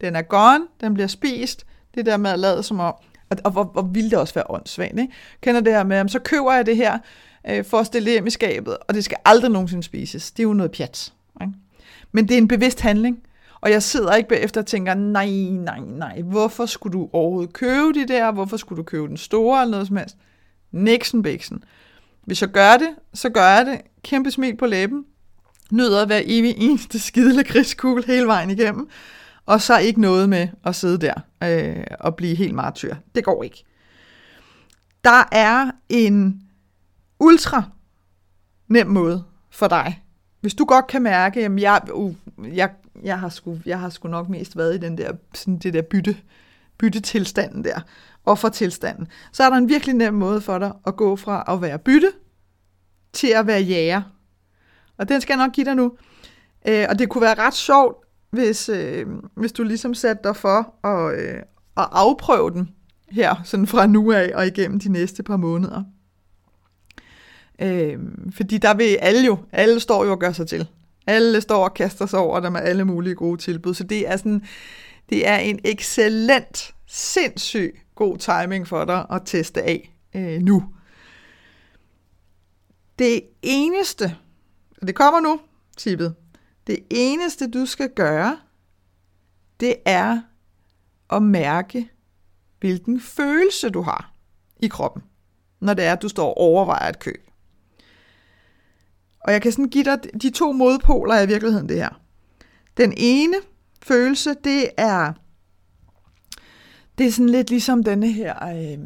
[0.00, 2.94] den er gone, den bliver spist, det der med at lade som om,
[3.30, 5.12] og, og hvor, hvor ville det også være åndssvagt, ikke?
[5.40, 6.98] Kender det her med, så køber jeg det her,
[7.48, 10.30] øh, for at stille hjem i skabet, og det skal aldrig nogensinde spises.
[10.30, 11.12] Det er jo noget pjat.
[11.40, 11.52] Ikke?
[12.12, 13.22] Men det er en bevidst handling,
[13.60, 17.92] og jeg sidder ikke bagefter og tænker, nej, nej, nej, hvorfor skulle du overhovedet købe
[17.92, 20.16] det der, hvorfor skulle du købe den store, eller noget som helst.
[20.72, 21.64] Nixon Bixen.
[22.30, 23.80] Hvis jeg gør det, så gør jeg det.
[24.02, 25.04] Kæmpe smil på læben.
[25.70, 28.88] Nyder at være evig eneste skide krigskugle hele vejen igennem.
[29.46, 31.14] Og så ikke noget med at sidde der
[31.44, 32.94] øh, og blive helt martyr.
[33.14, 33.64] Det går ikke.
[35.04, 36.42] Der er en
[37.20, 37.62] ultra
[38.68, 40.02] nem måde for dig.
[40.40, 42.14] Hvis du godt kan mærke, at jeg, uh,
[42.52, 42.70] jeg,
[43.02, 45.82] jeg, har sgu, jeg har sgu nok mest været i den der, sådan det der
[45.82, 46.16] bytte,
[46.78, 47.80] byttetilstanden der,
[48.26, 51.78] offertilstanden, så er der en virkelig nem måde for dig at gå fra at være
[51.78, 52.12] bytte
[53.12, 54.02] til at være jæger.
[54.98, 55.92] Og den skal jeg nok give dig nu.
[56.68, 57.96] Øh, og det kunne være ret sjovt,
[58.30, 59.06] hvis, øh,
[59.36, 61.38] hvis du ligesom satte dig for at, øh,
[61.76, 62.68] at afprøve den
[63.10, 65.82] her, sådan fra nu af og igennem de næste par måneder.
[67.62, 67.98] Øh,
[68.30, 70.68] fordi der vil alle jo, alle står jo og gør sig til.
[71.06, 73.74] Alle står og kaster sig over der med alle mulige gode tilbud.
[73.74, 74.42] Så det er sådan,
[75.10, 80.64] det er en excellent, sindssyg god timing for dig at teste af øh, nu.
[82.98, 84.16] Det eneste,
[84.80, 85.40] og det kommer nu,
[85.76, 86.14] tippet,
[86.66, 88.38] det eneste du skal gøre,
[89.60, 90.20] det er
[91.10, 91.90] at mærke,
[92.60, 94.14] hvilken følelse du har.
[94.62, 95.02] i kroppen,
[95.60, 97.30] når det er, at du står og overvejer et køb.
[99.20, 102.00] Og jeg kan sådan give dig de to modpoler i virkeligheden det her.
[102.76, 103.36] Den ene
[103.82, 105.12] følelse, det er,
[107.00, 108.78] det er sådan lidt ligesom denne her, øh,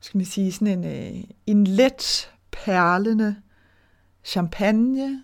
[0.00, 3.36] skal man sige, sådan en, øh, en let perlende
[4.24, 5.22] champagne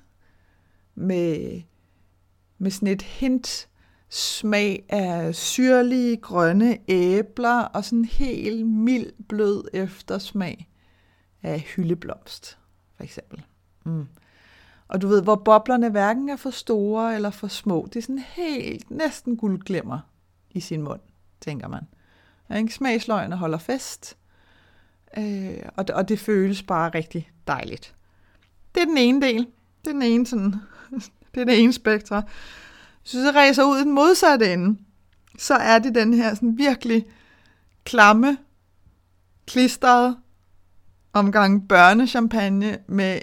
[0.94, 1.62] med,
[2.58, 3.68] med sådan et hint
[4.08, 10.68] smag af syrlige grønne æbler og sådan en helt mild blød eftersmag
[11.42, 12.58] af hyldeblomst,
[12.96, 13.42] for eksempel.
[13.84, 14.06] Mm.
[14.88, 17.88] Og du ved, hvor boblerne hverken er for store eller for små.
[17.92, 19.98] Det er sådan helt næsten guldglimmer
[20.50, 21.00] i sin mund,
[21.44, 21.86] tænker man.
[22.56, 22.74] Ikke?
[22.74, 24.16] Smagsløgene holder fest,
[25.16, 27.94] øh, og, det, og det føles bare rigtig dejligt.
[28.74, 29.46] Det er den ene del.
[29.84, 30.54] Det er den ene, sådan,
[31.34, 32.22] det er den ene spektre.
[33.02, 34.78] Hvis du så ræser ud i den modsatte ende,
[35.38, 37.06] så er det den her sådan virkelig
[37.84, 38.38] klamme,
[39.46, 40.16] klistrede
[41.12, 43.20] omgang børnechampagne med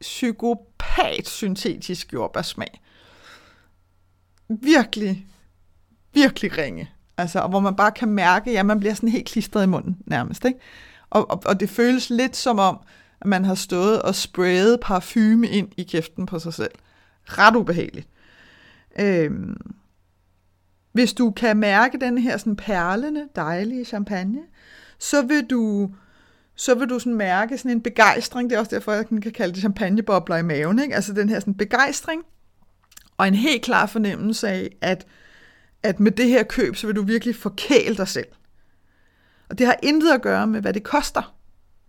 [0.00, 2.80] psykopat syntetisk jordbærsmag.
[4.48, 5.26] Virkelig,
[6.12, 6.90] virkelig ringe.
[7.20, 10.44] Altså, hvor man bare kan mærke, at man bliver sådan helt klistret i munden nærmest.
[10.44, 10.58] Ikke?
[11.10, 12.78] Og, og, og det føles lidt som om,
[13.20, 16.70] at man har stået og sprayet parfume ind i kæften på sig selv.
[17.24, 18.08] Ret ubehageligt.
[19.00, 19.56] Øhm,
[20.92, 24.40] hvis du kan mærke den her sådan perlende, dejlige champagne,
[24.98, 25.90] så vil du
[26.54, 28.50] så vil du sådan mærke sådan en begejstring.
[28.50, 30.78] Det er også derfor, jeg kan kalde det champagnebobler i maven.
[30.78, 30.94] Ikke?
[30.94, 32.22] Altså den her sådan begejstring,
[33.16, 35.06] og en helt klar fornemmelse af, at,
[35.82, 38.28] at med det her køb, så vil du virkelig forkæle dig selv.
[39.48, 41.34] Og det har intet at gøre med, hvad det koster,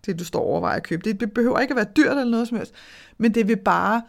[0.06, 1.12] det du står overvejer at købe.
[1.12, 2.74] Det behøver ikke at være dyrt eller noget som helst,
[3.18, 4.02] men det vil bare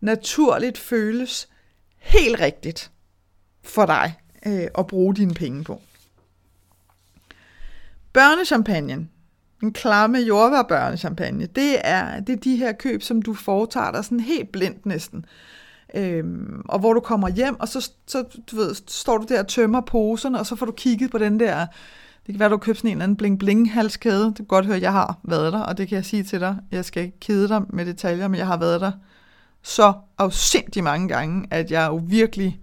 [0.00, 1.48] naturligt føles
[1.96, 2.90] helt rigtigt
[3.62, 4.14] for dig
[4.46, 5.82] øh, at bruge dine penge på.
[8.12, 9.10] Børnechampagnen,
[9.62, 14.20] en klamme jordbærbørnechampagne, det er, det er de her køb, som du foretager dig sådan
[14.20, 15.24] helt blindt næsten.
[15.94, 19.48] Øhm, og hvor du kommer hjem, og så, så du ved, står du der og
[19.48, 21.66] tømmer poserne, og så får du kigget på den der,
[22.26, 24.24] det kan være, du har købt sådan en eller anden bling-bling halskæde.
[24.24, 26.40] Det kan godt høre, at jeg har været der, og det kan jeg sige til
[26.40, 26.56] dig.
[26.70, 28.92] Jeg skal ikke kede dig med detaljer, men jeg har været der
[29.62, 32.60] så afsindig mange gange, at jeg jo virkelig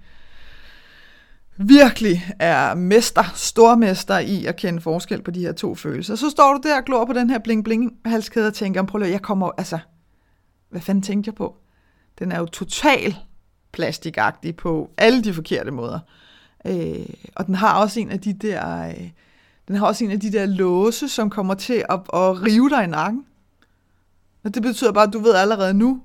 [1.57, 6.15] virkelig er mester, stormester i at kende forskel på de her to følelser.
[6.15, 9.21] Så står du der og glor på den her bling-bling-halskæde og tænker, prøv lige, jeg
[9.21, 9.79] kommer, altså,
[10.69, 11.57] hvad fanden tænkte jeg på?
[12.19, 13.15] Den er jo total
[13.71, 15.99] plastikagtig på alle de forkerte måder.
[16.67, 19.09] Øh, og den har også en af de der, øh,
[19.67, 22.83] den har også en af de der låse, som kommer til at, at rive dig
[22.83, 23.25] i nakken.
[24.43, 26.03] Og det betyder bare, at du ved allerede nu,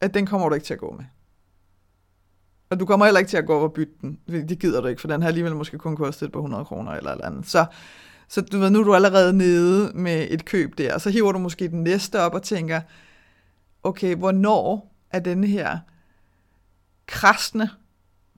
[0.00, 1.04] at den kommer du ikke til at gå med.
[2.70, 4.18] Og du kommer heller ikke til at gå over og bytte den.
[4.26, 6.92] Det gider du ikke, for den har alligevel måske kun kostet et par 100 kroner
[6.92, 7.46] eller eller andet.
[7.46, 7.64] Så,
[8.28, 10.98] så du ved, nu er du allerede nede med et køb der.
[10.98, 12.80] Så hiver du måske den næste op og tænker,
[13.82, 15.78] okay, hvornår er denne her
[17.06, 17.70] krasne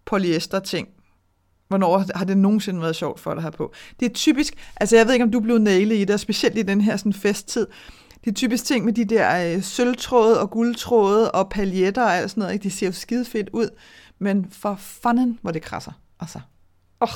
[0.04, 0.88] polyester ting,
[1.68, 3.72] hvornår har det nogensinde været sjovt for dig her på?
[4.00, 6.62] Det er typisk, altså jeg ved ikke, om du blev nailet i det, specielt i
[6.62, 7.66] den her sådan festtid,
[8.24, 12.30] det er typisk ting med de der øh, sølvtråde og guldtråde og paljetter og alt
[12.30, 12.62] sådan noget, ikke?
[12.62, 13.68] de ser jo skide fedt ud
[14.18, 15.92] men for fanden, hvor det krasser.
[16.20, 16.40] Altså,
[17.00, 17.08] oh.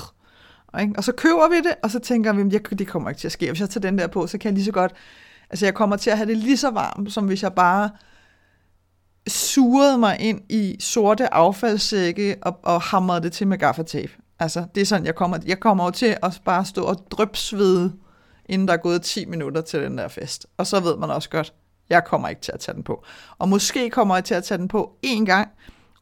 [0.80, 0.94] Ikke?
[0.96, 3.32] Og så køber vi det, og så tænker vi, at det kommer ikke til at
[3.32, 3.48] ske.
[3.48, 4.92] Hvis jeg tager den der på, så kan jeg lige så godt,
[5.50, 7.90] altså jeg kommer til at have det lige så varmt, som hvis jeg bare
[9.28, 14.12] surede mig ind i sorte affaldssække og, og hamrede det til med gaffatape.
[14.38, 17.92] Altså, det er sådan, jeg kommer, jeg kommer jo til at bare stå og drøbsvede,
[18.46, 20.46] inden der er gået 10 minutter til den der fest.
[20.56, 21.54] Og så ved man også godt,
[21.90, 23.04] jeg kommer ikke til at tage den på.
[23.38, 25.48] Og måske kommer jeg til at tage den på én gang,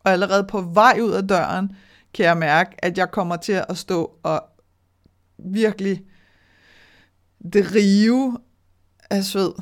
[0.05, 1.77] og allerede på vej ud af døren,
[2.15, 4.43] kan jeg mærke, at jeg kommer til at stå og
[5.39, 6.03] virkelig
[7.55, 8.39] drive
[9.11, 9.53] af sved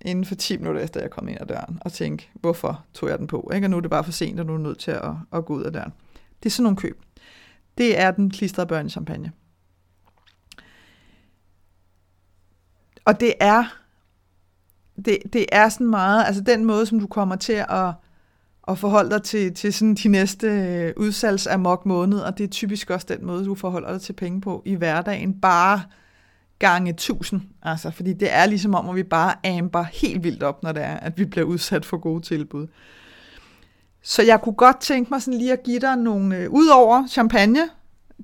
[0.00, 3.18] inden for 10 minutter efter, jeg kom ind ad døren, og tænke, hvorfor tog jeg
[3.18, 3.50] den på?
[3.54, 3.66] Ikke?
[3.66, 5.44] Og nu er det bare for sent, og nu er du nødt til at, at
[5.44, 5.92] gå ud af døren.
[6.42, 7.02] Det er sådan nogle køb.
[7.78, 9.32] Det er den klistrede børnechampagne.
[13.04, 13.64] Og det er,
[15.04, 17.92] det, det er sådan meget, altså den måde, som du kommer til at
[18.68, 22.48] at forholde dig til, til sådan de næste øh, udsalgs amok måned, og det er
[22.48, 25.82] typisk også den måde, du forholder dig til penge på i hverdagen, bare
[26.58, 27.40] gange tusind.
[27.62, 30.82] Altså, fordi det er ligesom om, at vi bare amber helt vildt op, når det
[30.82, 32.66] er, at vi bliver udsat for gode tilbud.
[34.02, 37.06] Så jeg kunne godt tænke mig sådan lige at give dig nogle, øh, ud over
[37.06, 37.60] champagne,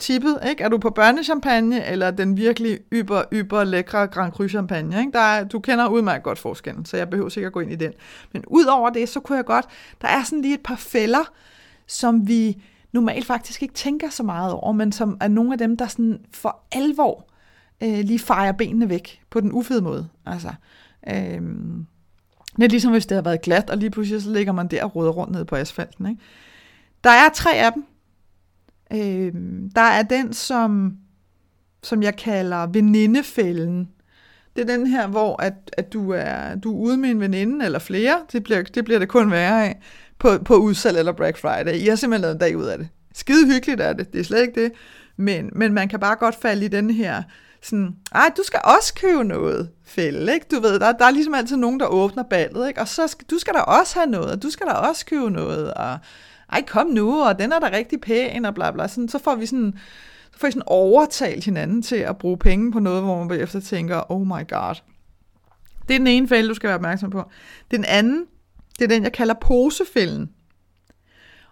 [0.01, 0.63] tippet, ikke?
[0.63, 5.13] Er du på børnechampagne, eller den virkelig yber, yber lækre Grand Cru champagne, ikke?
[5.13, 7.93] Der er, du kender udmærket godt forskellen, så jeg behøver sikkert gå ind i den.
[8.33, 9.67] Men ud over det, så kunne jeg godt,
[10.01, 11.33] der er sådan lige et par fælder,
[11.87, 15.77] som vi normalt faktisk ikke tænker så meget over, men som er nogle af dem,
[15.77, 17.27] der sådan for alvor
[17.83, 20.09] øh, lige fejer benene væk på den ufede måde.
[20.27, 20.53] Altså,
[21.09, 21.43] øh,
[22.57, 24.97] lidt ligesom hvis det har været glat, og lige pludselig så ligger man der og
[24.97, 26.07] råder rundt ned på asfalten.
[26.07, 26.23] Ikke?
[27.05, 27.85] Der er tre af dem.
[28.93, 29.33] Øh,
[29.75, 30.97] der er den, som,
[31.83, 33.89] som jeg kalder venindefælden.
[34.57, 37.65] Det er den her, hvor at, at du, er, du er ude med en veninde
[37.65, 38.21] eller flere.
[38.33, 39.81] Det bliver, det bliver det kun værre af
[40.19, 41.75] på, på udsalg eller Black Friday.
[41.75, 42.89] I har simpelthen lavet en dag ud af det.
[43.15, 44.73] Skide hyggeligt er det, det er slet ikke det.
[45.17, 47.23] Men, men man kan bare godt falde i den her,
[47.65, 50.47] sådan, ej, du skal også købe noget fælde, ikke?
[50.51, 52.81] Du ved, der, der er ligesom altid nogen, der åbner ballet, ikke?
[52.81, 55.31] Og så skal, du skal da også have noget, og du skal da også købe
[55.31, 55.99] noget, og
[56.53, 58.89] ej, kom nu, og den er da rigtig pæn, og bla bla.
[58.89, 59.75] Sådan, så får vi sådan,
[60.33, 63.61] så får vi sådan overtalt hinanden til at bruge penge på noget, hvor man bagefter
[63.61, 64.75] tænker, oh my god.
[65.89, 67.23] Det er den ene fælde, du skal være opmærksom på.
[67.71, 68.27] Den anden,
[68.79, 70.31] det er den, jeg kalder posefælden.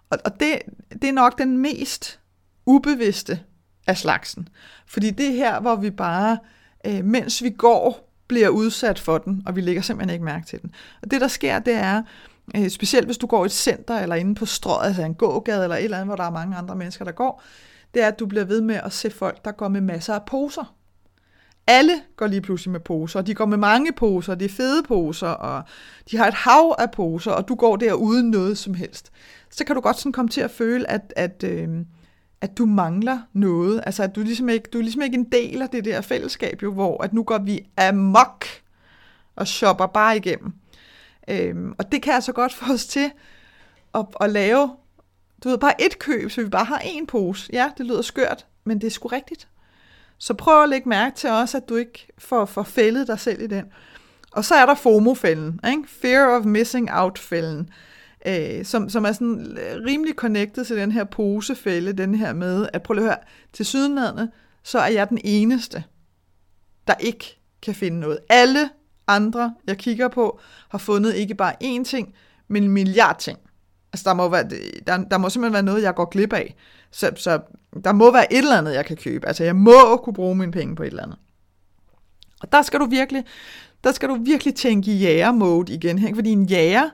[0.09, 0.59] Og, og det,
[1.01, 2.19] det er nok den mest
[2.65, 3.39] ubevidste
[3.87, 4.47] af slagsen.
[4.87, 6.37] Fordi det er her, hvor vi bare,
[6.85, 10.61] øh, mens vi går, bliver udsat for den, og vi lægger simpelthen ikke mærke til
[10.61, 10.71] den.
[11.01, 12.03] Og det, der sker, det er,
[12.55, 15.63] øh, specielt hvis du går i et center, eller inde på strået, altså en gågade,
[15.63, 17.43] eller et eller andet, hvor der er mange andre mennesker, der går,
[17.93, 20.25] det er, at du bliver ved med at se folk, der går med masser af
[20.25, 20.75] poser.
[21.67, 24.83] Alle går lige pludselig med poser, og de går med mange poser, det er fede
[24.83, 25.63] poser, og
[26.11, 29.11] de har et hav af poser, og du går der uden noget som helst.
[29.49, 31.69] Så kan du godt sådan komme til at føle, at, at, øh,
[32.43, 33.83] at du mangler noget.
[33.85, 36.63] Altså, at du ligesom ikke, du er ligesom ikke en del af det der fællesskab,
[36.63, 38.45] jo, hvor at nu går vi amok
[39.35, 40.53] og shopper bare igennem.
[41.27, 43.11] Øhm, og det kan altså godt få os til
[43.95, 44.75] at, at lave,
[45.43, 47.49] du ved, bare et køb, så vi bare har en pose.
[47.53, 49.47] Ja, det lyder skørt, men det er sgu rigtigt.
[50.17, 53.41] Så prøv at lægge mærke til også, at du ikke får, får fældet dig selv
[53.41, 53.65] i den.
[54.31, 55.83] Og så er der FOMO-fælden, ikke?
[55.87, 57.69] Fear of Missing Out-fælden,
[58.25, 62.67] øh, som, som er sådan øh, rimelig connected til den her posefælde, den her med,
[62.73, 63.17] at prøv at høre,
[63.53, 64.29] til sydenlandet,
[64.63, 65.83] så er jeg den eneste,
[66.87, 68.19] der ikke kan finde noget.
[68.29, 68.69] Alle
[69.07, 72.13] andre, jeg kigger på, har fundet ikke bare én ting,
[72.47, 73.39] men en milliard ting.
[73.93, 74.49] Altså, der må, være,
[74.87, 76.55] der, der må simpelthen være noget, jeg går glip af.
[76.91, 77.39] Så, så
[77.83, 79.27] der må være et eller andet, jeg kan købe.
[79.27, 81.17] Altså, jeg må kunne bruge mine penge på et eller andet.
[82.41, 83.25] Og der skal du virkelig,
[83.83, 86.15] der skal du virkelig tænke i jæger-mode igen, ikke?
[86.15, 86.89] fordi en jæger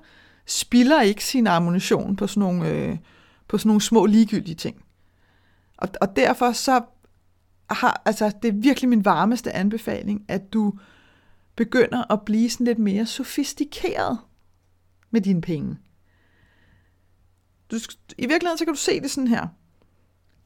[0.50, 2.98] spilder ikke sin ammunition på sådan nogle, øh,
[3.48, 4.84] på sådan nogle små ligegyldige ting.
[5.78, 6.82] Og, og derfor så
[7.70, 10.74] har, altså, det er virkelig min varmeste anbefaling, at du
[11.56, 14.20] begynder at blive sådan lidt mere sofistikeret
[15.12, 15.78] med dine penge.
[17.72, 17.76] Du,
[18.18, 19.48] I virkeligheden så kan du se det sådan her.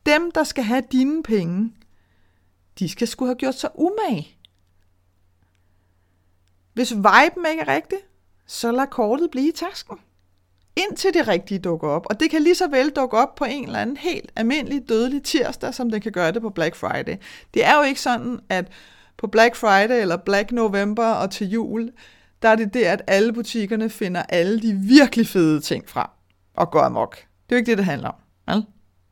[0.06, 1.74] Dem, der skal have dine penge,
[2.80, 4.38] de skal skulle have gjort sig umage.
[6.74, 7.98] Hvis viben ikke er rigtig,
[8.54, 9.98] så lad kortet blive i tasken.
[10.76, 12.06] Indtil det rigtige dukker op.
[12.10, 15.24] Og det kan lige så vel dukke op på en eller anden helt almindelig dødelig
[15.24, 17.16] tirsdag, som det kan gøre det på Black Friday.
[17.54, 18.68] Det er jo ikke sådan, at
[19.18, 21.92] på Black Friday eller Black November og til jul,
[22.42, 26.12] der er det det, at alle butikkerne finder alle de virkelig fede ting fra
[26.54, 27.16] og går amok.
[27.16, 28.16] Det er jo ikke det, det handler om.
[28.48, 28.66] Vel?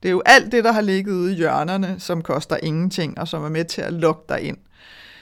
[0.04, 3.27] Det er jo alt det, der har ligget ude i hjørnerne, som koster ingenting, og
[3.27, 4.58] som er med til at lukke dig ind.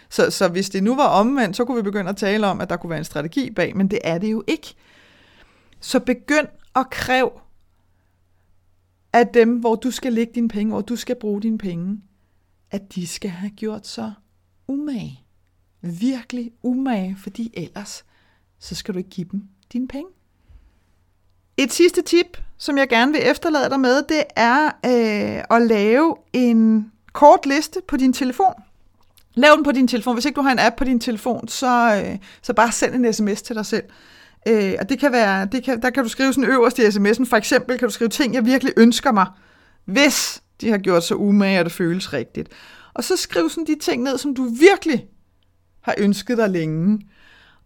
[0.10, 2.70] Så, så hvis det nu var omvendt, så kunne vi begynde at tale om, at
[2.70, 4.76] der kunne være en strategi bag, men det er det jo ikke.
[5.80, 7.32] Så begynd at kræve
[9.14, 12.02] af dem, hvor du skal lægge dine penge, hvor du skal bruge dine penge,
[12.72, 14.14] at de skal have gjort sig
[14.68, 15.24] umage.
[15.82, 18.06] Virkelig umage, fordi ellers
[18.60, 19.44] så skal du ikke give dem
[19.74, 20.10] dine penge.
[21.58, 26.16] Et sidste tip, som jeg gerne vil efterlade dig med, det er øh, at lave
[26.34, 28.54] en kort liste på din telefon.
[29.40, 30.16] Lav den på din telefon.
[30.16, 33.14] Hvis ikke du har en app på din telefon, så, øh, så bare send en
[33.14, 33.84] sms til dig selv.
[34.48, 37.26] Øh, og det kan være, det kan, der kan du skrive sådan øverst i sms'en.
[37.30, 39.28] For eksempel kan du skrive ting, jeg virkelig ønsker mig,
[39.86, 42.50] hvis de har gjort sig umage, at det føles rigtigt.
[42.94, 45.06] Og så skriv sådan de ting ned, som du virkelig
[45.82, 47.00] har ønsket dig længe.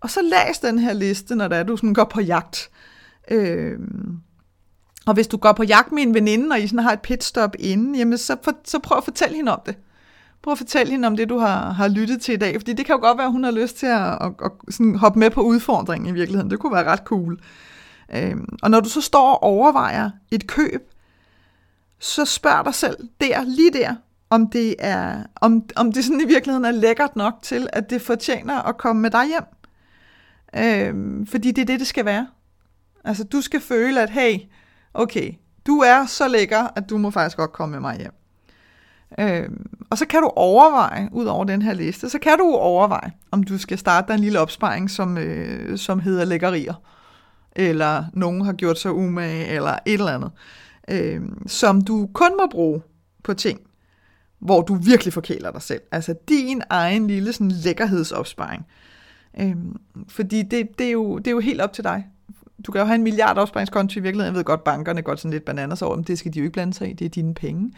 [0.01, 2.69] Og så læs den her liste, når der er, du sådan går på jagt.
[3.31, 3.79] Øh,
[5.05, 7.55] og hvis du går på jagt med en veninde, og I sådan har et pitstop
[7.59, 9.75] inden, jamen så, for, så prøv at fortælle hende om det.
[10.43, 12.85] Prøv at fortælle hende om det, du har, har lyttet til i dag, fordi det
[12.85, 15.29] kan jo godt være, at hun har lyst til at, at, at sådan hoppe med
[15.29, 16.51] på udfordringen i virkeligheden.
[16.51, 17.39] Det kunne være ret cool.
[18.15, 20.91] Øhm, og når du så står og overvejer et køb,
[21.99, 23.95] så spørg dig selv der, lige der,
[24.29, 28.01] om det er, om, om det sådan i virkeligheden er lækkert nok til, at det
[28.01, 29.43] fortjener at komme med dig hjem.
[30.57, 32.27] Øhm, fordi det er det, det skal være.
[33.03, 34.39] Altså, du skal føle, at hey,
[34.93, 35.33] okay,
[35.67, 38.22] du er så lækker, at du må faktisk godt komme med mig hjem.
[39.19, 39.49] Øh,
[39.89, 43.43] og så kan du overveje, ud over den her liste, så kan du overveje, om
[43.43, 46.73] du skal starte en lille opsparing, som, øh, som hedder lækkerier,
[47.55, 50.31] eller nogen har gjort sig umage, eller et eller andet,
[50.89, 52.81] øh, som du kun må bruge
[53.23, 53.59] på ting,
[54.39, 55.81] hvor du virkelig forkæler dig selv.
[55.91, 58.65] Altså din egen lille sådan, lækkerhedsopsparing.
[59.39, 59.55] Øh,
[60.07, 62.05] fordi det, det, er jo, det er jo helt op til dig.
[62.65, 64.33] Du kan jo have en milliard opsparingskonto i virkeligheden.
[64.33, 66.53] Jeg ved godt, bankerne går sådan lidt bananer over, men det skal de jo ikke
[66.53, 66.93] blande sig i.
[66.93, 67.73] Det er dine penge.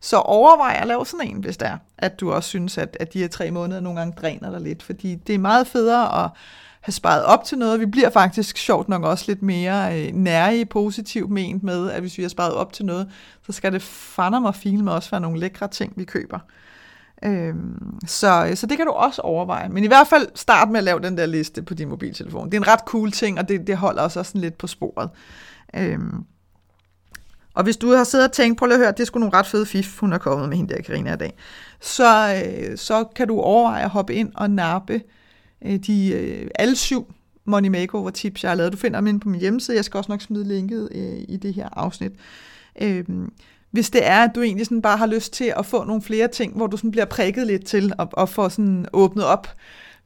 [0.00, 3.18] Så overvej at lave sådan en, hvis der at du også synes, at, at de
[3.18, 4.82] her tre måneder nogle gange dræner dig lidt.
[4.82, 6.30] Fordi det er meget federe at
[6.80, 7.80] have sparet op til noget.
[7.80, 12.18] Vi bliver faktisk sjovt nok også lidt mere øh, nære positivt ment med, at hvis
[12.18, 13.10] vi har sparet op til noget,
[13.46, 16.38] så skal det fandme og fine med også være nogle lækre ting, vi køber.
[17.24, 19.68] Øhm, så, så det kan du også overveje.
[19.68, 22.46] Men i hvert fald start med at lave den der liste på din mobiltelefon.
[22.46, 24.66] Det er en ret cool ting, og det, det holder os også sådan lidt på
[24.66, 25.10] sporet.
[25.74, 26.24] Øhm,
[27.58, 29.46] og hvis du har siddet og tænkt, prøv at høre, det er sgu nogle ret
[29.46, 31.34] fede fif, hun er kommet med hende der Karina i dag,
[31.80, 35.02] så, øh, så kan du overveje at hoppe ind og nappe
[35.64, 37.12] øh, de øh, alle syv
[37.44, 38.72] Money Makeover tips, jeg har lavet.
[38.72, 39.76] Du finder dem inde på min hjemmeside.
[39.76, 42.12] Jeg skal også nok smide linket øh, i det her afsnit.
[42.82, 43.04] Øh,
[43.70, 46.28] hvis det er, at du egentlig sådan bare har lyst til at få nogle flere
[46.28, 49.48] ting, hvor du sådan bliver prikket lidt til og, og får sådan åbnet op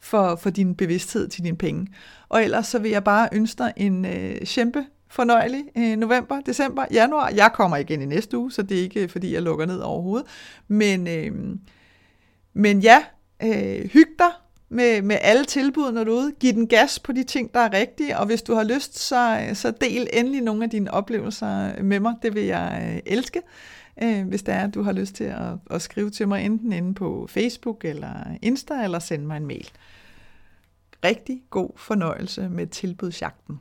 [0.01, 1.87] for, for din bevidsthed til dine penge.
[2.29, 6.85] Og ellers så vil jeg bare ønske dig en øh, kæmpe fornøjelig øh, november, december,
[6.91, 7.31] januar.
[7.35, 9.79] Jeg kommer igen i næste uge, så det er ikke øh, fordi, jeg lukker ned
[9.79, 10.27] overhovedet.
[10.69, 11.57] Men, øh,
[12.53, 13.05] men ja,
[13.43, 14.31] øh, hyg dig
[14.69, 16.33] med, med alle tilbud, når du er ude.
[16.41, 19.41] Giv den gas på de ting, der er rigtige, og hvis du har lyst, så,
[19.49, 22.15] øh, så del endelig nogle af dine oplevelser med mig.
[22.23, 23.43] Det vil jeg øh, elske,
[24.03, 26.73] øh, hvis det er, at du har lyst til at, at skrive til mig, enten
[26.73, 29.71] inde på Facebook eller Insta, eller sende mig en mail.
[31.05, 33.61] Rigtig god fornøjelse med tilbudsjagten.